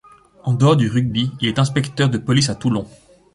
[0.41, 2.87] En dehors du rugby, il est inspecteur de police à Toulon.